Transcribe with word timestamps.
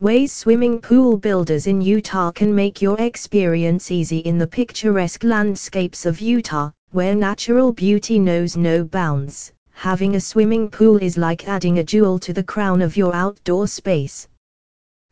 Ways 0.00 0.32
swimming 0.32 0.80
pool 0.80 1.16
builders 1.16 1.66
in 1.66 1.80
Utah 1.80 2.30
can 2.30 2.54
make 2.54 2.80
your 2.80 2.96
experience 3.00 3.90
easy 3.90 4.18
in 4.18 4.38
the 4.38 4.46
picturesque 4.46 5.24
landscapes 5.24 6.06
of 6.06 6.20
Utah, 6.20 6.70
where 6.92 7.16
natural 7.16 7.72
beauty 7.72 8.20
knows 8.20 8.56
no 8.56 8.84
bounds. 8.84 9.50
Having 9.72 10.14
a 10.14 10.20
swimming 10.20 10.70
pool 10.70 10.98
is 10.98 11.18
like 11.18 11.48
adding 11.48 11.80
a 11.80 11.82
jewel 11.82 12.16
to 12.20 12.32
the 12.32 12.44
crown 12.44 12.80
of 12.80 12.96
your 12.96 13.12
outdoor 13.12 13.66
space. 13.66 14.28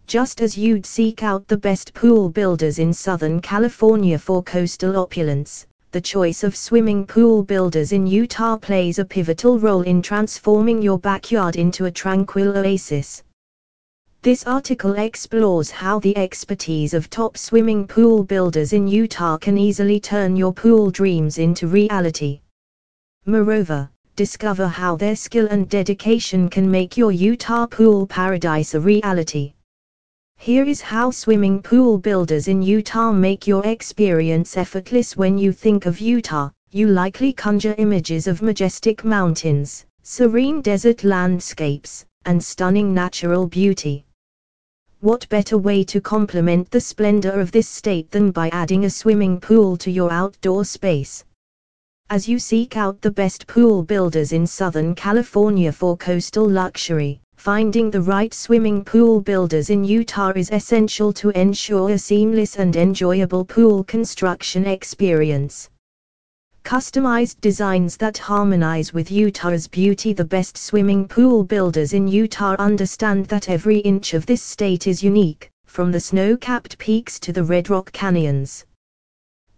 Just 0.06 0.40
as 0.40 0.56
you'd 0.56 0.86
seek 0.86 1.24
out 1.24 1.48
the 1.48 1.56
best 1.56 1.92
pool 1.92 2.30
builders 2.30 2.78
in 2.78 2.92
Southern 2.92 3.40
California 3.40 4.16
for 4.16 4.40
coastal 4.40 4.96
opulence, 4.96 5.66
the 5.90 6.00
choice 6.00 6.44
of 6.44 6.54
swimming 6.54 7.04
pool 7.04 7.42
builders 7.42 7.90
in 7.90 8.06
Utah 8.06 8.56
plays 8.56 9.00
a 9.00 9.04
pivotal 9.04 9.58
role 9.58 9.82
in 9.82 10.00
transforming 10.00 10.80
your 10.80 11.00
backyard 11.00 11.56
into 11.56 11.86
a 11.86 11.90
tranquil 11.90 12.56
oasis. 12.56 13.24
This 14.26 14.42
article 14.42 14.94
explores 14.94 15.70
how 15.70 16.00
the 16.00 16.16
expertise 16.18 16.94
of 16.94 17.08
top 17.08 17.38
swimming 17.38 17.86
pool 17.86 18.24
builders 18.24 18.72
in 18.72 18.88
Utah 18.88 19.36
can 19.36 19.56
easily 19.56 20.00
turn 20.00 20.34
your 20.34 20.52
pool 20.52 20.90
dreams 20.90 21.38
into 21.38 21.68
reality. 21.68 22.40
Moreover, 23.24 23.88
discover 24.16 24.66
how 24.66 24.96
their 24.96 25.14
skill 25.14 25.46
and 25.46 25.68
dedication 25.68 26.48
can 26.48 26.68
make 26.68 26.96
your 26.96 27.12
Utah 27.12 27.66
pool 27.66 28.04
paradise 28.04 28.74
a 28.74 28.80
reality. 28.80 29.54
Here 30.38 30.64
is 30.64 30.80
how 30.80 31.12
swimming 31.12 31.62
pool 31.62 31.96
builders 31.96 32.48
in 32.48 32.62
Utah 32.62 33.12
make 33.12 33.46
your 33.46 33.64
experience 33.64 34.56
effortless 34.56 35.16
when 35.16 35.38
you 35.38 35.52
think 35.52 35.86
of 35.86 36.00
Utah. 36.00 36.50
You 36.72 36.88
likely 36.88 37.32
conjure 37.32 37.76
images 37.78 38.26
of 38.26 38.42
majestic 38.42 39.04
mountains, 39.04 39.86
serene 40.02 40.62
desert 40.62 41.04
landscapes, 41.04 42.04
and 42.24 42.42
stunning 42.42 42.92
natural 42.92 43.46
beauty. 43.46 44.02
What 45.06 45.28
better 45.28 45.56
way 45.56 45.84
to 45.84 46.00
complement 46.00 46.68
the 46.72 46.80
splendor 46.80 47.30
of 47.30 47.52
this 47.52 47.68
state 47.68 48.10
than 48.10 48.32
by 48.32 48.48
adding 48.48 48.84
a 48.84 48.90
swimming 48.90 49.38
pool 49.38 49.76
to 49.76 49.88
your 49.88 50.10
outdoor 50.10 50.64
space? 50.64 51.24
As 52.10 52.28
you 52.28 52.40
seek 52.40 52.76
out 52.76 53.00
the 53.00 53.12
best 53.12 53.46
pool 53.46 53.84
builders 53.84 54.32
in 54.32 54.48
Southern 54.48 54.96
California 54.96 55.70
for 55.70 55.96
coastal 55.96 56.50
luxury, 56.50 57.20
finding 57.36 57.88
the 57.88 58.02
right 58.02 58.34
swimming 58.34 58.82
pool 58.82 59.20
builders 59.20 59.70
in 59.70 59.84
Utah 59.84 60.32
is 60.34 60.50
essential 60.50 61.12
to 61.12 61.30
ensure 61.38 61.90
a 61.90 61.98
seamless 61.98 62.56
and 62.56 62.74
enjoyable 62.74 63.44
pool 63.44 63.84
construction 63.84 64.66
experience. 64.66 65.70
Customized 66.66 67.40
designs 67.40 67.96
that 67.98 68.18
harmonize 68.18 68.92
with 68.92 69.08
Utah's 69.08 69.68
beauty. 69.68 70.12
The 70.12 70.24
best 70.24 70.58
swimming 70.58 71.06
pool 71.06 71.44
builders 71.44 71.92
in 71.92 72.08
Utah 72.08 72.56
understand 72.58 73.26
that 73.26 73.48
every 73.48 73.78
inch 73.78 74.14
of 74.14 74.26
this 74.26 74.42
state 74.42 74.88
is 74.88 75.00
unique, 75.00 75.48
from 75.66 75.92
the 75.92 76.00
snow 76.00 76.36
capped 76.36 76.76
peaks 76.78 77.20
to 77.20 77.32
the 77.32 77.44
red 77.44 77.70
rock 77.70 77.92
canyons. 77.92 78.64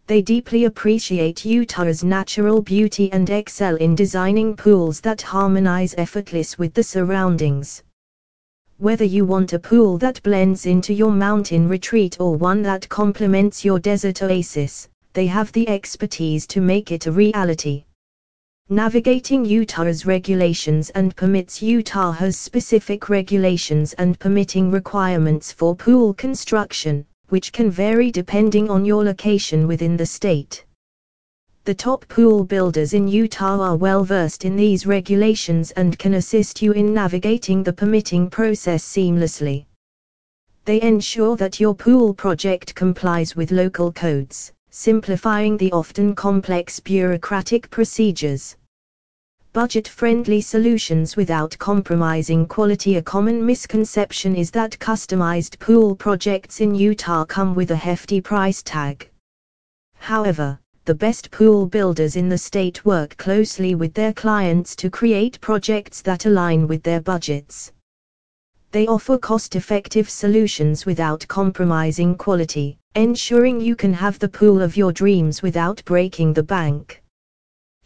They 0.06 0.20
deeply 0.20 0.66
appreciate 0.66 1.46
Utah's 1.46 2.04
natural 2.04 2.60
beauty 2.60 3.10
and 3.10 3.30
excel 3.30 3.76
in 3.76 3.94
designing 3.94 4.54
pools 4.54 5.00
that 5.00 5.22
harmonize 5.22 5.94
effortless 5.96 6.58
with 6.58 6.74
the 6.74 6.82
surroundings. 6.82 7.82
Whether 8.76 9.06
you 9.06 9.24
want 9.24 9.54
a 9.54 9.58
pool 9.58 9.96
that 9.96 10.22
blends 10.22 10.66
into 10.66 10.92
your 10.92 11.12
mountain 11.12 11.70
retreat 11.70 12.18
or 12.20 12.36
one 12.36 12.60
that 12.64 12.86
complements 12.90 13.64
your 13.64 13.78
desert 13.78 14.22
oasis, 14.22 14.90
they 15.14 15.26
have 15.26 15.50
the 15.52 15.68
expertise 15.68 16.46
to 16.46 16.60
make 16.60 16.92
it 16.92 17.06
a 17.06 17.12
reality. 17.12 17.84
Navigating 18.70 19.46
Utah's 19.46 20.04
regulations 20.04 20.90
and 20.90 21.16
permits 21.16 21.62
Utah 21.62 22.12
has 22.12 22.36
specific 22.36 23.08
regulations 23.08 23.94
and 23.94 24.18
permitting 24.18 24.70
requirements 24.70 25.50
for 25.50 25.74
pool 25.74 26.12
construction, 26.12 27.06
which 27.30 27.50
can 27.50 27.70
vary 27.70 28.10
depending 28.10 28.68
on 28.68 28.84
your 28.84 29.02
location 29.02 29.66
within 29.66 29.96
the 29.96 30.04
state. 30.04 30.66
The 31.64 31.74
top 31.74 32.06
pool 32.08 32.44
builders 32.44 32.92
in 32.92 33.08
Utah 33.08 33.58
are 33.58 33.76
well 33.76 34.04
versed 34.04 34.44
in 34.44 34.54
these 34.54 34.84
regulations 34.84 35.70
and 35.70 35.98
can 35.98 36.14
assist 36.14 36.60
you 36.60 36.72
in 36.72 36.92
navigating 36.92 37.62
the 37.62 37.72
permitting 37.72 38.28
process 38.28 38.84
seamlessly. 38.84 39.64
They 40.66 40.82
ensure 40.82 41.36
that 41.36 41.58
your 41.58 41.74
pool 41.74 42.12
project 42.12 42.74
complies 42.74 43.34
with 43.34 43.50
local 43.50 43.90
codes 43.92 44.52
simplifying 44.78 45.56
the 45.56 45.72
often 45.72 46.14
complex 46.14 46.78
bureaucratic 46.78 47.68
procedures. 47.68 48.54
Budget 49.52 49.88
friendly 49.88 50.40
solutions 50.40 51.16
without 51.16 51.58
compromising 51.58 52.46
quality. 52.46 52.94
A 52.94 53.02
common 53.02 53.44
misconception 53.44 54.36
is 54.36 54.52
that 54.52 54.78
customized 54.78 55.58
pool 55.58 55.96
projects 55.96 56.60
in 56.60 56.76
Utah 56.76 57.24
come 57.24 57.56
with 57.56 57.72
a 57.72 57.76
hefty 57.76 58.20
price 58.20 58.62
tag. 58.62 59.10
However, 59.96 60.60
the 60.84 60.94
best 60.94 61.32
pool 61.32 61.66
builders 61.66 62.14
in 62.14 62.28
the 62.28 62.38
state 62.38 62.84
work 62.84 63.16
closely 63.16 63.74
with 63.74 63.92
their 63.94 64.12
clients 64.12 64.76
to 64.76 64.88
create 64.88 65.40
projects 65.40 66.02
that 66.02 66.24
align 66.24 66.68
with 66.68 66.84
their 66.84 67.00
budgets. 67.00 67.72
They 68.70 68.86
offer 68.86 69.16
cost 69.16 69.56
effective 69.56 70.10
solutions 70.10 70.84
without 70.84 71.26
compromising 71.26 72.16
quality, 72.16 72.78
ensuring 72.94 73.60
you 73.60 73.74
can 73.74 73.94
have 73.94 74.18
the 74.18 74.28
pool 74.28 74.60
of 74.60 74.76
your 74.76 74.92
dreams 74.92 75.40
without 75.40 75.82
breaking 75.86 76.34
the 76.34 76.42
bank. 76.42 77.02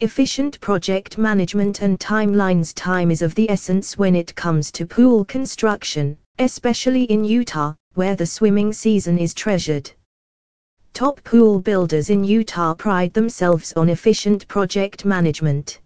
Efficient 0.01 0.59
project 0.59 1.17
management 1.17 1.81
and 1.81 1.97
timelines 1.97 2.73
Time 2.75 3.11
is 3.11 3.21
of 3.21 3.33
the 3.35 3.49
essence 3.49 3.97
when 3.97 4.15
it 4.15 4.35
comes 4.35 4.71
to 4.73 4.85
pool 4.85 5.23
construction, 5.23 6.17
especially 6.39 7.03
in 7.03 7.23
Utah, 7.23 7.73
where 7.93 8.15
the 8.15 8.25
swimming 8.25 8.73
season 8.73 9.17
is 9.17 9.33
treasured. 9.33 9.89
Top 10.93 11.23
pool 11.23 11.61
builders 11.61 12.09
in 12.09 12.23
Utah 12.23 12.73
pride 12.73 13.13
themselves 13.13 13.71
on 13.77 13.87
efficient 13.87 14.47
project 14.49 15.05
management. 15.05 15.79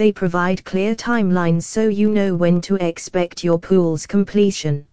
They 0.00 0.12
provide 0.12 0.64
clear 0.64 0.94
timelines 0.94 1.64
so 1.64 1.88
you 1.88 2.08
know 2.10 2.34
when 2.34 2.62
to 2.62 2.76
expect 2.76 3.44
your 3.44 3.58
pool's 3.58 4.06
completion. 4.06 4.86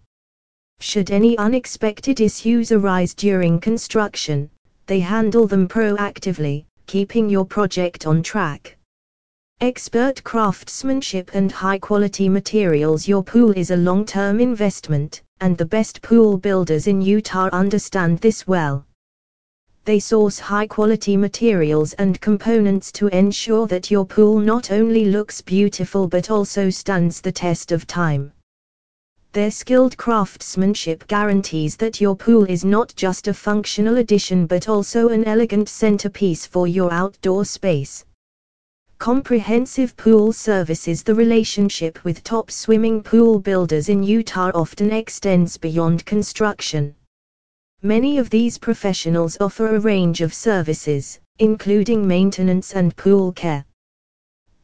Should 0.80 1.10
any 1.10 1.34
unexpected 1.38 2.20
issues 2.20 2.72
arise 2.72 3.14
during 3.14 3.58
construction, 3.58 4.50
they 4.84 5.00
handle 5.00 5.46
them 5.46 5.66
proactively, 5.66 6.66
keeping 6.86 7.30
your 7.30 7.46
project 7.46 8.06
on 8.06 8.22
track. 8.22 8.76
Expert 9.62 10.22
craftsmanship 10.24 11.30
and 11.32 11.50
high 11.50 11.78
quality 11.78 12.28
materials 12.28 13.08
Your 13.08 13.22
pool 13.24 13.52
is 13.52 13.70
a 13.70 13.76
long 13.76 14.04
term 14.04 14.40
investment, 14.40 15.22
and 15.40 15.56
the 15.56 15.64
best 15.64 16.02
pool 16.02 16.36
builders 16.36 16.86
in 16.86 17.00
Utah 17.00 17.48
understand 17.50 18.18
this 18.18 18.46
well 18.46 18.84
they 19.88 19.98
source 19.98 20.38
high 20.38 20.66
quality 20.66 21.16
materials 21.16 21.94
and 21.94 22.20
components 22.20 22.92
to 22.92 23.06
ensure 23.08 23.66
that 23.66 23.90
your 23.90 24.04
pool 24.04 24.38
not 24.38 24.70
only 24.70 25.06
looks 25.06 25.40
beautiful 25.40 26.06
but 26.06 26.30
also 26.30 26.68
stands 26.68 27.22
the 27.22 27.32
test 27.32 27.72
of 27.72 27.86
time. 27.86 28.30
Their 29.32 29.50
skilled 29.50 29.96
craftsmanship 29.96 31.08
guarantees 31.08 31.74
that 31.76 32.02
your 32.02 32.14
pool 32.14 32.44
is 32.44 32.66
not 32.66 32.92
just 32.96 33.28
a 33.28 33.32
functional 33.32 33.96
addition 33.96 34.44
but 34.44 34.68
also 34.68 35.08
an 35.08 35.24
elegant 35.24 35.70
centerpiece 35.70 36.44
for 36.44 36.66
your 36.66 36.92
outdoor 36.92 37.46
space. 37.46 38.04
Comprehensive 38.98 39.96
pool 39.96 40.34
services 40.34 41.02
The 41.02 41.14
relationship 41.14 42.04
with 42.04 42.22
top 42.22 42.50
swimming 42.50 43.02
pool 43.02 43.38
builders 43.38 43.88
in 43.88 44.02
Utah 44.02 44.50
often 44.52 44.90
extends 44.90 45.56
beyond 45.56 46.04
construction. 46.04 46.94
Many 47.82 48.18
of 48.18 48.28
these 48.28 48.58
professionals 48.58 49.36
offer 49.40 49.76
a 49.76 49.78
range 49.78 50.20
of 50.20 50.34
services, 50.34 51.20
including 51.38 52.08
maintenance 52.08 52.72
and 52.72 52.96
pool 52.96 53.30
care. 53.30 53.64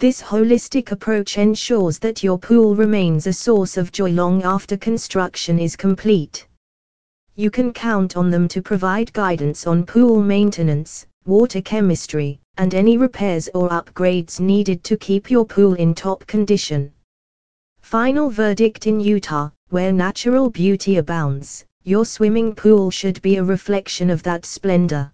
This 0.01 0.21
holistic 0.21 0.91
approach 0.91 1.39
ensures 1.39 2.01
that 2.01 2.25
your 2.25 2.41
pool 2.41 2.75
remains 2.75 3.29
a 3.29 3.33
source 3.33 3.77
of 3.77 3.93
joy 3.93 4.11
long 4.11 4.43
after 4.43 4.77
construction 4.77 5.61
is 5.61 5.77
complete. 5.77 6.49
You 7.37 7.53
can 7.53 7.73
count 7.73 8.17
on 8.17 8.33
them 8.33 8.49
to 8.49 8.61
provide 8.61 9.13
guidance 9.13 9.65
on 9.65 9.87
pool 9.87 10.21
maintenance, 10.21 11.07
water 11.25 11.61
chemistry, 11.61 12.41
and 12.57 12.75
any 12.75 12.97
repairs 12.97 13.49
or 13.55 13.69
upgrades 13.69 14.41
needed 14.41 14.83
to 14.83 14.97
keep 14.97 15.31
your 15.31 15.45
pool 15.45 15.75
in 15.75 15.95
top 15.95 16.27
condition. 16.27 16.93
Final 17.81 18.29
verdict 18.29 18.89
in 18.89 18.99
Utah, 18.99 19.51
where 19.69 19.93
natural 19.93 20.51
beauty 20.51 20.97
abounds 20.97 21.65
your 21.87 22.07
swimming 22.07 22.55
pool 22.55 22.91
should 22.91 23.21
be 23.21 23.37
a 23.37 23.45
reflection 23.45 24.09
of 24.09 24.23
that 24.23 24.47
splendor. 24.47 25.13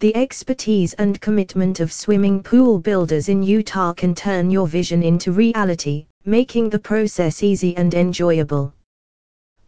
The 0.00 0.14
expertise 0.14 0.92
and 0.94 1.18
commitment 1.20 1.80
of 1.80 1.92
swimming 1.92 2.42
pool 2.42 2.78
builders 2.78 3.30
in 3.30 3.42
Utah 3.42 3.94
can 3.94 4.14
turn 4.14 4.50
your 4.50 4.66
vision 4.66 5.02
into 5.02 5.32
reality, 5.32 6.06
making 6.26 6.68
the 6.68 6.78
process 6.78 7.42
easy 7.42 7.74
and 7.76 7.94
enjoyable. 7.94 8.74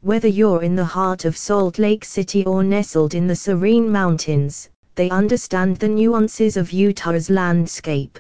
Whether 0.03 0.29
you're 0.29 0.63
in 0.63 0.77
the 0.77 0.85
heart 0.85 1.25
of 1.25 1.39
Salt 1.39 1.79
Lake 1.79 2.05
City 2.05 2.45
or 2.45 2.63
nestled 2.63 3.15
in 3.15 3.27
the 3.27 3.37
serene 3.37 3.91
mountains, 3.91 4.69
they 4.97 5.09
understand 5.09 5.79
the 5.79 5.89
nuances 5.89 6.59
of 6.59 6.71
Utah's 6.71 7.31
landscape. 7.31 8.19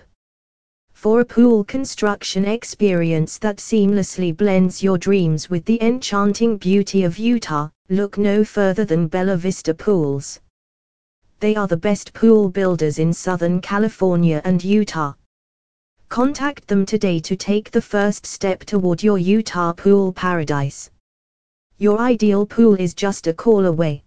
For 1.04 1.20
a 1.20 1.24
pool 1.26 1.64
construction 1.64 2.46
experience 2.46 3.36
that 3.40 3.58
seamlessly 3.58 4.34
blends 4.34 4.82
your 4.82 4.96
dreams 4.96 5.50
with 5.50 5.62
the 5.66 5.78
enchanting 5.82 6.56
beauty 6.56 7.04
of 7.04 7.18
Utah, 7.18 7.68
look 7.90 8.16
no 8.16 8.42
further 8.42 8.86
than 8.86 9.08
Bella 9.08 9.36
Vista 9.36 9.74
Pools. 9.74 10.40
They 11.40 11.56
are 11.56 11.66
the 11.66 11.76
best 11.76 12.14
pool 12.14 12.48
builders 12.48 12.98
in 12.98 13.12
Southern 13.12 13.60
California 13.60 14.40
and 14.46 14.64
Utah. 14.64 15.12
Contact 16.08 16.66
them 16.68 16.86
today 16.86 17.20
to 17.20 17.36
take 17.36 17.70
the 17.70 17.82
first 17.82 18.24
step 18.24 18.60
toward 18.60 19.02
your 19.02 19.18
Utah 19.18 19.74
pool 19.74 20.10
paradise. 20.10 20.90
Your 21.76 21.98
ideal 21.98 22.46
pool 22.46 22.76
is 22.76 22.94
just 22.94 23.26
a 23.26 23.34
call 23.34 23.66
away. 23.66 24.03